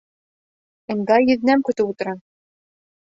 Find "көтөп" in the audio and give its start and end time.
1.69-1.93